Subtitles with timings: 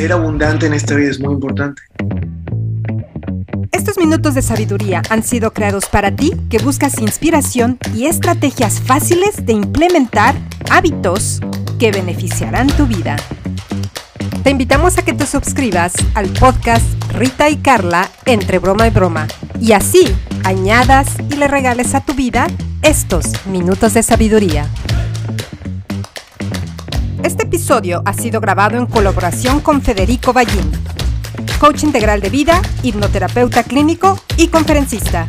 [0.00, 1.82] ser abundante en esta vida es muy importante.
[3.70, 9.44] Estos minutos de sabiduría han sido creados para ti que buscas inspiración y estrategias fáciles
[9.44, 10.34] de implementar
[10.70, 11.40] hábitos
[11.78, 13.16] que beneficiarán tu vida.
[14.42, 19.26] Te invitamos a que te suscribas al podcast Rita y Carla entre broma y broma
[19.60, 22.46] y así añadas y le regales a tu vida
[22.80, 24.66] estos minutos de sabiduría.
[27.22, 30.72] Este episodio ha sido grabado en colaboración con Federico Ballín,
[31.60, 35.28] coach integral de vida, hipnoterapeuta clínico y conferencista.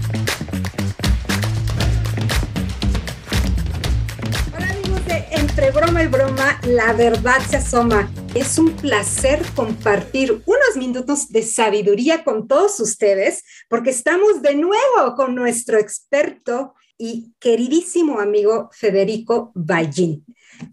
[4.55, 8.09] Hola amigos de Entre Broma y Broma, la verdad se asoma.
[8.35, 15.15] Es un placer compartir unos minutos de sabiduría con todos ustedes porque estamos de nuevo
[15.17, 20.23] con nuestro experto y queridísimo amigo Federico Ballín.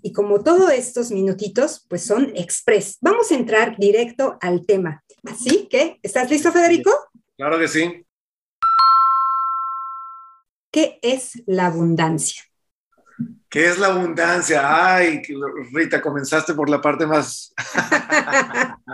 [0.03, 2.99] Y como todos estos minutitos, pues son express.
[3.01, 5.03] Vamos a entrar directo al tema.
[5.25, 6.91] Así que, ¿estás listo, Federico?
[7.37, 8.05] Claro que sí.
[10.70, 12.43] ¿Qué es la abundancia?
[13.48, 14.95] ¿Qué es la abundancia?
[14.95, 15.23] Ay,
[15.73, 17.55] Rita, comenzaste por la parte más...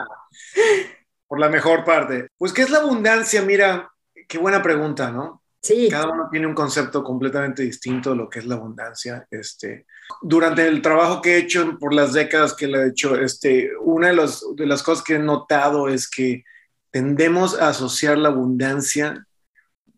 [1.29, 2.29] por la mejor parte.
[2.39, 3.43] Pues, ¿qué es la abundancia?
[3.43, 3.91] Mira,
[4.29, 5.43] qué buena pregunta, ¿no?
[5.65, 5.89] Sí.
[5.91, 9.27] Cada uno tiene un concepto completamente distinto de lo que es la abundancia.
[9.31, 9.87] Este,
[10.21, 14.09] durante el trabajo que he hecho por las décadas que le he hecho, este, una
[14.09, 16.45] de, los, de las cosas que he notado es que
[16.91, 19.27] tendemos a asociar la abundancia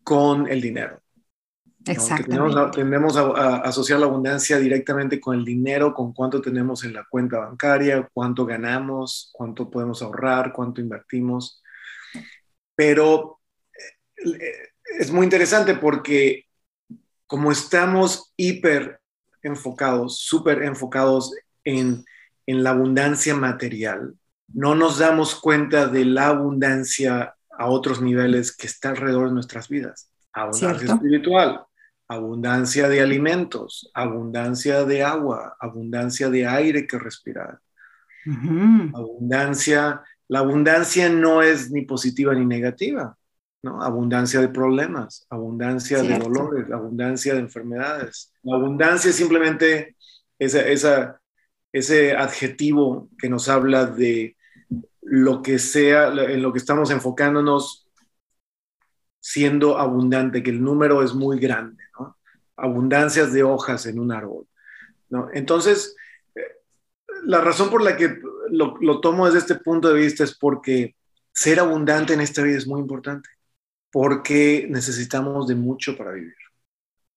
[0.04, 1.00] con el dinero.
[1.84, 2.78] Exactamente.
[2.78, 7.04] Tendemos a, a, asociar la abundancia directamente con el dinero, con cuánto tenemos en la
[7.10, 11.60] cuenta bancaria, cuánto ganamos, cuánto podemos ahorrar, cuánto invertimos.
[12.76, 13.40] Pero
[14.16, 16.46] eh, es muy interesante porque
[17.26, 19.00] como estamos hiper
[19.42, 21.34] enfocados, súper enfocados
[21.64, 22.04] en,
[22.46, 24.14] en la abundancia material,
[24.52, 29.68] no nos damos cuenta de la abundancia a otros niveles que está alrededor de nuestras
[29.68, 30.10] vidas.
[30.32, 30.94] Abundancia ¿Cierto?
[30.94, 31.64] espiritual,
[32.08, 37.58] abundancia de alimentos, abundancia de agua, abundancia de aire que respirar.
[38.92, 43.16] Abundancia, la abundancia no es ni positiva ni negativa,
[43.62, 43.82] ¿no?
[43.82, 48.32] Abundancia de problemas, abundancia de dolores, abundancia de enfermedades.
[48.42, 49.96] La abundancia es simplemente
[50.38, 51.20] esa, esa,
[51.72, 54.36] ese adjetivo que nos habla de
[55.02, 57.88] lo que sea, en lo que estamos enfocándonos
[59.20, 62.16] siendo abundante, que el número es muy grande, ¿no?
[62.56, 64.46] Abundancias de hojas en un árbol,
[65.08, 65.28] ¿no?
[65.32, 65.96] Entonces,
[66.34, 66.40] eh,
[67.24, 68.18] la razón por la que
[68.50, 70.94] lo, lo tomo desde este punto de vista es porque
[71.32, 73.28] ser abundante en esta vida es muy importante,
[73.90, 76.34] porque necesitamos de mucho para vivir,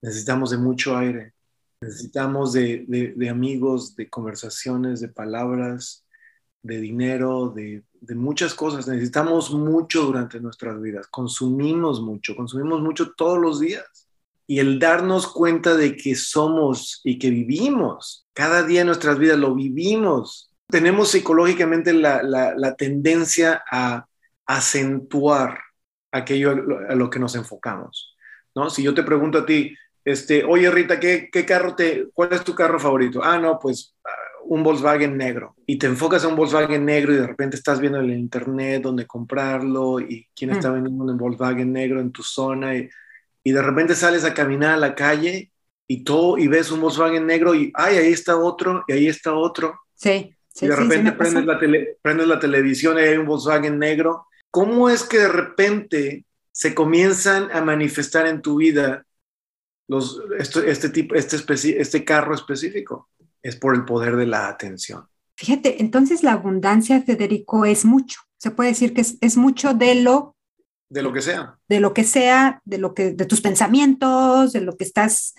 [0.02, 1.34] necesitamos de mucho aire,
[1.82, 6.06] necesitamos de, de, de amigos, de conversaciones, de palabras,
[6.62, 8.88] de dinero, de, de, muchas cosas.
[8.88, 13.86] Necesitamos mucho durante nuestras vidas, consumimos mucho, consumimos mucho todos los días.
[14.46, 19.38] Y el darnos cuenta de que somos y que vivimos, cada día en nuestras vidas
[19.38, 24.08] lo vivimos, tenemos psicológicamente la tendencia a
[24.48, 25.60] acentuar
[26.12, 28.16] aquello a lo, a que nos enfocamos.
[28.56, 28.70] ¿no?
[28.70, 32.44] Si yo te pregunto a ti, este, oye Rita, ¿qué, qué carro te, ¿cuál es
[32.44, 33.22] tu carro favorito?
[33.24, 33.96] Ah, no, pues
[34.50, 38.00] un Volkswagen negro y te enfocas en un Volkswagen negro y de repente estás viendo
[38.00, 42.76] en el internet dónde comprarlo y quién está vendiendo un Volkswagen negro en tu zona
[42.76, 42.90] y,
[43.44, 45.52] y, de repente sales a caminar a la calle
[45.88, 49.34] y todo y ves un Volkswagen negro y ay, ahí está otro y ahí está
[49.34, 49.80] otro.
[49.94, 50.36] Sí.
[50.48, 53.28] sí y de sí, repente sí prendes, la tele, prendes la televisión y hay un
[53.28, 54.26] Volkswagen negro.
[54.52, 59.06] ¿Cómo es que de repente se comienzan a manifestar en tu vida
[59.88, 63.10] los, este, este, tipo, este, este carro específico?
[63.42, 65.08] es por el poder de la atención.
[65.36, 68.20] Fíjate, entonces la abundancia, Federico, es mucho.
[68.38, 70.36] Se puede decir que es, es, mucho de lo...
[70.90, 71.58] De lo que sea.
[71.68, 75.36] De lo que sea, de lo que, de tus pensamientos, de lo que estás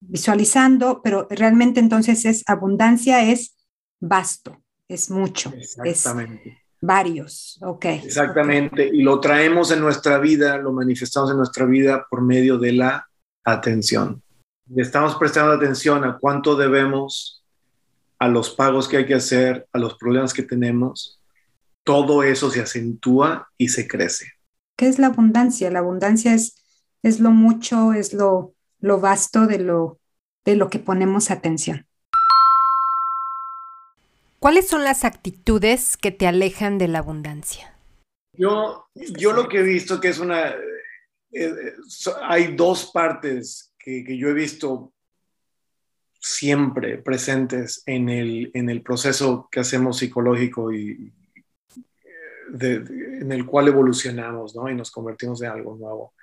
[0.00, 3.56] visualizando, pero realmente entonces es abundancia, es
[4.00, 5.52] vasto, es mucho.
[5.56, 6.50] Exactamente.
[6.50, 7.84] Es varios, ok.
[7.84, 8.98] Exactamente, okay.
[8.98, 13.08] y lo traemos en nuestra vida, lo manifestamos en nuestra vida por medio de la
[13.44, 14.22] atención.
[14.76, 17.44] Estamos prestando atención a cuánto debemos,
[18.18, 21.20] a los pagos que hay que hacer, a los problemas que tenemos.
[21.84, 24.32] Todo eso se acentúa y se crece.
[24.76, 25.70] ¿Qué es la abundancia?
[25.70, 26.56] La abundancia es,
[27.02, 29.98] es lo mucho, es lo, lo vasto de lo,
[30.44, 31.87] de lo que ponemos atención.
[34.48, 37.76] ¿Cuáles son las actitudes que te alejan de la abundancia?
[38.32, 40.54] Yo, yo lo que he visto que es una...
[41.32, 41.74] Eh,
[42.22, 44.94] hay dos partes que, que, yo he visto
[46.18, 51.12] siempre presentes en el, en el proceso que hacemos psicológico y,
[52.58, 54.70] en el cual evolucionamos ¿no?
[54.70, 56.14] y nos convertimos en algo nuevo.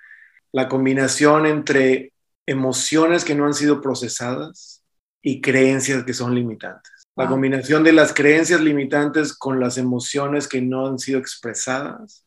[0.50, 2.12] La combinación entre
[2.44, 4.82] emociones que no han sido procesadas
[5.22, 6.95] y creencias que son limitantes.
[7.16, 12.26] La combinación de las creencias limitantes con las emociones que no han sido expresadas,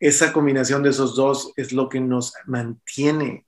[0.00, 3.46] esa combinación de esos dos es lo que nos mantiene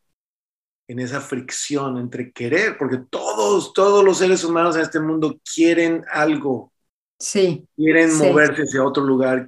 [0.86, 6.04] en esa fricción entre querer, porque todos, todos los seres humanos en este mundo quieren
[6.10, 6.72] algo.
[7.18, 7.66] Sí.
[7.76, 9.46] Quieren moverse hacia otro lugar,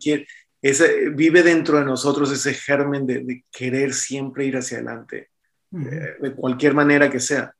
[0.62, 5.30] ese, vive dentro de nosotros ese germen de, querer siempre ir hacia adelante,
[5.72, 7.54] eh, de cualquier manera que sea.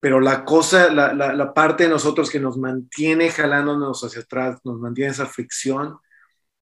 [0.00, 4.78] Pero la cosa, la, la, parte de nosotros que nos mantiene jalándonos hacia atrás, nos
[4.80, 5.98] mantiene esa fricción,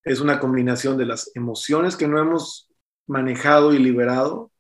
[0.03, 2.69] es una combinación de las emociones que no hemos
[3.07, 4.51] manejado y liberado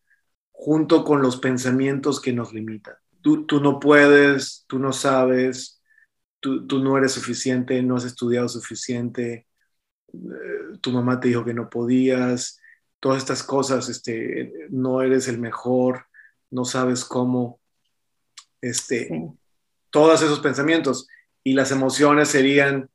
[0.52, 2.94] junto con los pensamientos que nos limitan.
[3.20, 5.82] Tú, tú no puedes, tú no sabes,
[6.40, 9.46] tú, tú, no eres suficiente, no has estudiado suficiente,
[10.12, 12.60] eh, tu mamá te dijo que no podías,
[13.00, 16.06] todas estas cosas, este, no eres el mejor,
[16.50, 17.60] no sabes cómo,
[18.60, 19.30] este,
[19.90, 21.08] todos esos pensamientos.
[21.44, 22.90] Y las emociones serían,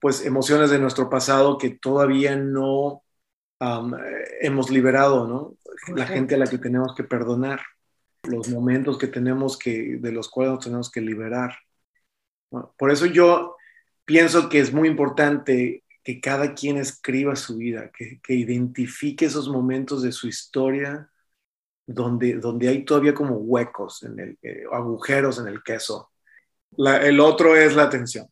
[0.00, 3.02] pues, emociones de nuestro pasado que todavía no
[4.40, 5.56] hemos liberado, ¿no?
[5.94, 7.60] La gente a la que tenemos que perdonar,
[8.24, 11.56] los momentos que tenemos que, de los cuales nos tenemos que liberar.
[12.76, 13.56] por eso yo
[14.04, 19.48] pienso que es muy importante que cada quien escriba su vida, que, que identifique esos
[19.48, 21.10] momentos de su historia
[21.86, 26.10] donde, donde hay todavía como huecos, en el, eh, agujeros en el queso.
[26.78, 28.26] el otro es la atención.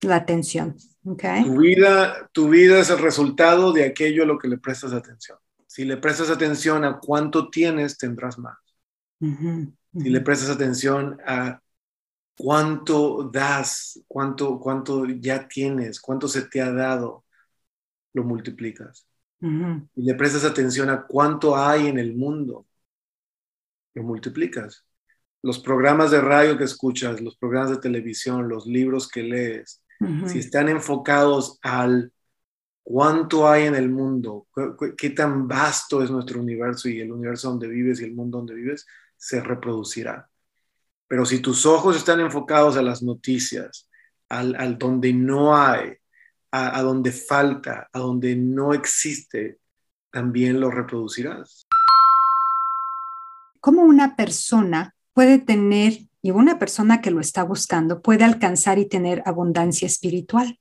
[0.00, 0.76] La atención.
[1.02, 5.38] Tu, vida, tu vida es el resultado de aquello a lo que le prestas atención.
[5.66, 8.56] Si le prestas atención a cuánto tienes, tendrás más.
[9.20, 11.60] Si le prestas atención a
[12.36, 17.24] cuánto das, cuánto, cuánto ya tienes, cuánto se te ha dado,
[18.12, 19.06] lo multiplicas.
[19.40, 22.66] Si le prestas atención a cuánto hay en el mundo,
[23.98, 24.84] lo multiplicas.
[25.42, 29.82] Los programas de radio que escuchas, los programas de televisión, los libros que lees,
[30.26, 32.12] si están enfocados al
[32.84, 34.46] cuánto hay en el mundo,
[34.96, 38.54] qué, tan vasto es nuestro universo y el universo donde vives y el mundo donde
[38.54, 38.86] vives,
[39.16, 40.28] se reproducirá.
[41.08, 43.88] Pero si tus ojos están enfocados a las noticias,
[44.28, 45.94] al, donde no hay,
[46.52, 49.58] a, a, donde falta, a donde no existe,
[50.12, 51.67] también lo reproducirás.
[53.60, 58.86] ¿Cómo una persona puede tener y una persona que lo está buscando puede alcanzar y
[58.86, 60.58] tener abundancia espiritual.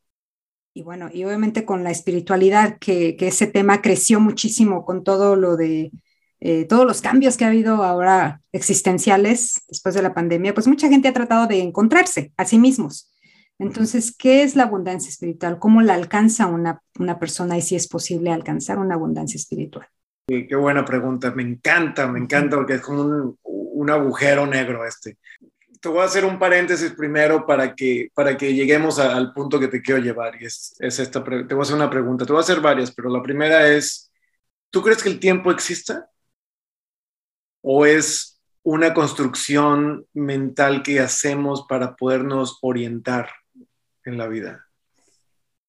[0.74, 5.58] Y bueno, y obviamente con la espiritualidad, que, ese tema creció muchísimo con todo lo
[5.58, 5.92] de
[6.40, 10.88] eh, todos los cambios que ha habido ahora existenciales después de la pandemia, pues mucha
[10.88, 13.12] gente ha tratado de encontrarse a sí mismos.
[13.58, 15.58] Entonces, ¿qué es la abundancia espiritual?
[15.58, 19.88] ¿Cómo la alcanza una, una persona y si es posible alcanzar una abundancia espiritual?
[20.28, 25.18] Qué buena pregunta, me encanta, me encanta porque es como un, un agujero negro este.
[25.80, 29.68] Te voy a hacer un paréntesis primero para que, para que lleguemos al punto que
[29.68, 30.42] te quiero llevar.
[30.42, 32.92] Y es, es esta, te voy a hacer una pregunta, te voy a hacer varias,
[32.92, 34.12] pero la primera es,
[34.70, 36.10] ¿tú crees que el tiempo exista?
[37.62, 43.30] ¿O es una construcción mental que hacemos para podernos orientar
[44.04, 44.67] en la vida?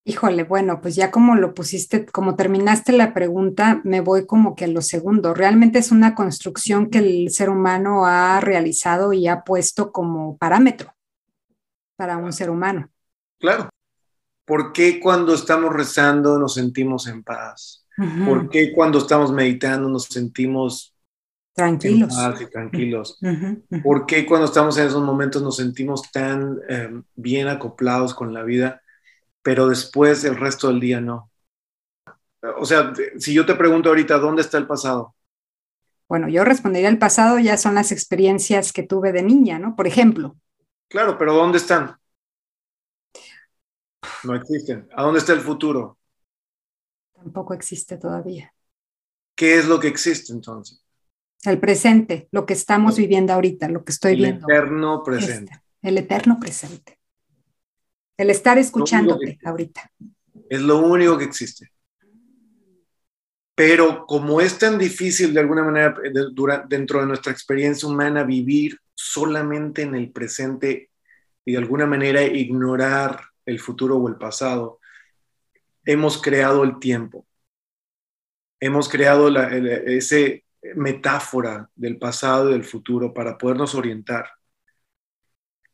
[0.09, 4.65] Híjole, bueno, pues ya como lo pusiste, como terminaste la pregunta, me voy como que
[4.65, 5.35] a lo segundo.
[5.35, 10.95] Realmente es una construcción que el ser humano ha realizado y ha puesto como parámetro
[11.95, 12.89] para un ser humano.
[13.39, 13.69] Claro.
[14.47, 17.85] ¿Por qué cuando estamos rezando nos sentimos en paz?
[18.25, 20.95] ¿Por qué cuando estamos meditando nos sentimos
[21.53, 22.17] tranquilos?
[22.19, 23.19] En paz y tranquilos.
[23.83, 28.43] ¿Por qué cuando estamos en esos momentos nos sentimos tan eh, bien acoplados con la
[28.43, 28.81] vida?
[29.43, 31.31] Pero después el resto del día no.
[32.59, 35.15] O sea, si yo te pregunto ahorita, ¿dónde está el pasado?
[36.09, 39.77] Bueno, yo respondería el pasado ya son las experiencias que tuve de niña, ¿no?
[39.77, 40.37] Por ejemplo.
[40.89, 41.97] Claro, pero ¿dónde están?
[44.25, 44.89] No existen.
[44.95, 45.99] ¿A dónde está el futuro?
[47.15, 48.55] Tampoco existe todavía.
[49.35, 50.83] ¿Qué es lo que existe entonces?
[51.45, 54.47] El presente, lo que estamos viviendo ahorita, lo que estoy viendo.
[54.49, 55.53] El eterno presente.
[55.53, 56.98] Este, el eterno presente.
[58.19, 59.93] El estar escuchándote ahorita.
[60.51, 61.71] Es lo único que existe.
[63.55, 65.95] Pero como es tan difícil de alguna manera
[66.69, 70.91] dentro de nuestra experiencia humana vivir solamente en el presente
[71.45, 74.81] y de alguna manera ignorar el futuro o el pasado,
[75.85, 77.25] hemos creado el tiempo.
[78.61, 80.45] Hemos creado esa ese
[80.75, 84.29] metáfora del pasado y del futuro para podernos orientar.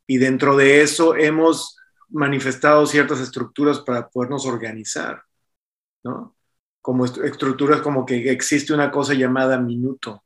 [0.07, 5.23] Y dentro de eso hemos manifestado ciertas estructuras para podernos organizar.
[6.03, 6.37] ¿no?
[6.81, 10.23] Como estructuras como que existe una cosa llamada minuto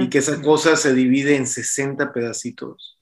[0.00, 2.98] y que esa cosa se divide en 60 pedacitos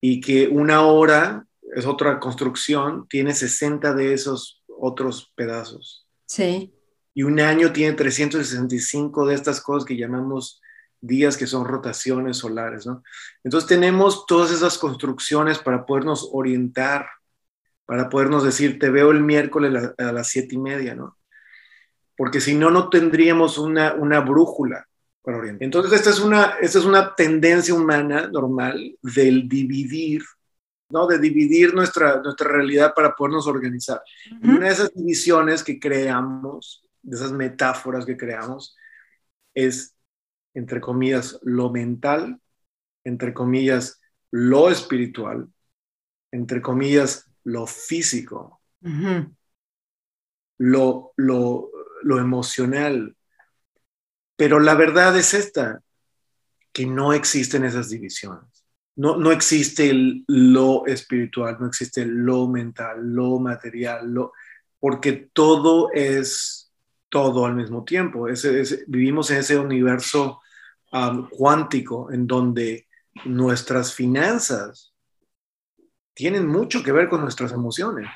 [0.00, 6.06] y que una hora es otra construcción, tiene 60 de esos otros pedazos.
[6.26, 6.72] Sí.
[7.14, 10.60] Y un año tiene 365 de estas cosas que llamamos
[11.00, 13.02] días que son rotaciones solares, ¿no?
[13.44, 17.06] Entonces tenemos todas esas construcciones para podernos orientar,
[17.86, 21.16] para podernos decir, te veo el miércoles a las siete y media, ¿no?
[22.16, 24.88] Porque si no, no tendríamos una, una brújula
[25.22, 25.64] para orientar.
[25.64, 30.22] Entonces esta es, una, esta es una tendencia humana normal del dividir,
[30.90, 31.06] ¿no?
[31.06, 34.02] De dividir nuestra, nuestra realidad para podernos organizar.
[34.42, 38.76] Una de esas divisiones que creamos, de esas metáforas que creamos,
[39.54, 39.94] es
[40.58, 42.40] entre comillas, lo mental,
[43.04, 44.00] entre comillas,
[44.32, 45.48] lo espiritual,
[46.32, 48.60] entre comillas, lo físico,
[50.58, 51.70] lo, lo,
[52.02, 53.16] lo emocional.
[54.36, 55.80] Pero la verdad es esta,
[56.72, 58.64] que no existen esas divisiones.
[58.96, 64.32] No, no existe el, lo espiritual, no existe lo mental, lo material, lo,
[64.80, 66.72] porque todo es
[67.08, 68.26] todo al mismo tiempo.
[68.88, 70.40] vivimos en ese universo
[71.30, 72.86] cuántico en donde
[73.24, 74.94] nuestras finanzas
[76.14, 78.08] tienen mucho que ver con nuestras emociones.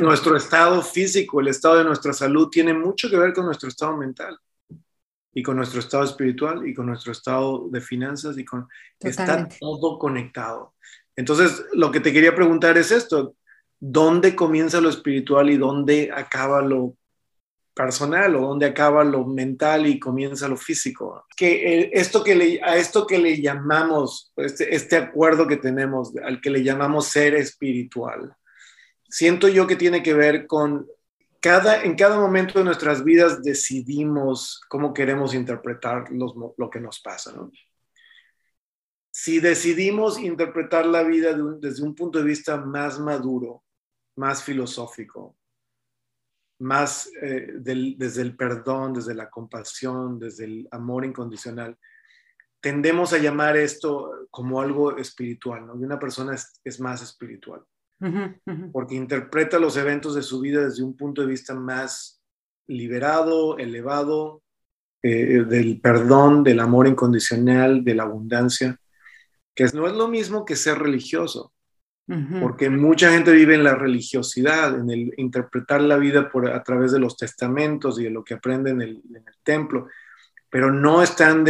[0.00, 3.96] Nuestro estado físico, el estado de nuestra salud tiene mucho que ver con nuestro estado
[3.96, 4.38] mental
[5.32, 8.68] y con nuestro estado espiritual y con nuestro estado de finanzas y con
[9.00, 10.74] está todo conectado.
[11.16, 13.34] Entonces, lo que te quería preguntar es esto,
[13.80, 16.96] ¿dónde comienza lo espiritual y dónde acaba lo
[17.74, 21.26] personal o dónde acaba lo mental y comienza lo físico.
[21.36, 26.40] Que esto que le, a esto que le llamamos, este, este acuerdo que tenemos, al
[26.40, 28.34] que le llamamos ser espiritual,
[29.08, 30.86] siento yo que tiene que ver con
[31.40, 37.34] cada, en cada momento de nuestras vidas decidimos cómo queremos interpretar lo que nos pasa.
[39.10, 43.62] Si decidimos interpretar la vida desde un punto de vista más maduro,
[44.16, 45.36] más filosófico,
[46.58, 51.76] más eh, desde el perdón, desde la compasión, desde el amor incondicional,
[52.60, 55.78] tendemos a llamar esto como algo espiritual, ¿no?
[55.78, 57.62] Y una persona es, más espiritual,
[58.72, 62.22] porque interpreta los eventos de su vida desde un punto de vista más
[62.66, 64.42] liberado, elevado,
[65.02, 68.78] eh, del perdón, del amor incondicional, de la abundancia,
[69.54, 71.52] que no es lo mismo que ser religioso
[72.06, 76.92] porque mucha gente vive en la religiosidad, en el interpretar la vida por, a través
[76.92, 79.02] de los testamentos y de lo que aprende en el,
[79.42, 79.88] templo,
[80.50, 81.44] pero no están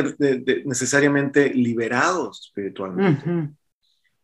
[0.64, 3.50] necesariamente liberados espiritualmente.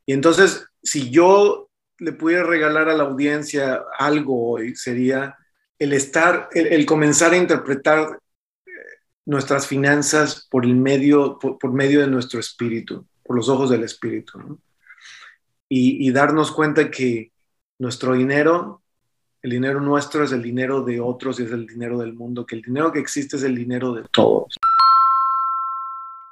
[0.07, 1.69] Y entonces, si yo
[1.99, 5.37] le pudiera regalar a la audiencia algo hoy, sería
[5.79, 8.21] el estar, el, comenzar a interpretar
[8.67, 8.71] eh,
[9.27, 14.39] nuestras finanzas por el medio, por medio de nuestro espíritu, por los ojos del espíritu.
[14.39, 14.59] ¿no?
[15.73, 17.31] Y, darnos cuenta que
[17.79, 18.81] nuestro dinero,
[19.43, 22.57] el dinero nuestro es el dinero de otros y es el dinero del mundo, que
[22.57, 24.57] el dinero que existe es el dinero de todos.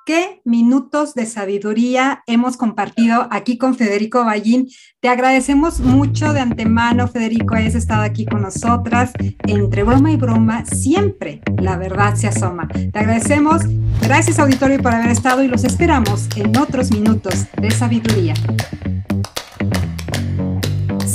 [0.05, 4.71] ¿Qué minutos de sabiduría hemos compartido aquí con Federico Ballín?
[5.01, 9.13] Te agradecemos mucho de antemano, Federico, hayas estado aquí con nosotras.
[9.47, 12.69] Entre broma y broma, siempre la verdad se asoma.
[12.69, 13.63] Te agradecemos.
[14.01, 18.33] Gracias, auditorio, por haber estado y los esperamos en otros minutos de sabiduría.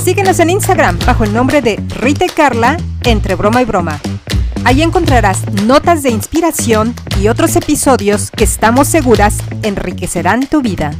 [0.03, 4.01] Síguenos en Instagram bajo el nombre de Rita y Carla, entre broma y broma.
[4.65, 10.91] Allí encontrarás notas de inspiración y otros episodios que estamos seguras enriquecerán tu vida.